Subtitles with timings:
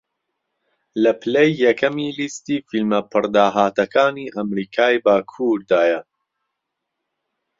[1.03, 6.01] لە پلەی یەکەمی لیستی فیلمە پڕداهاتەکانی ئەمریکای باکووردایە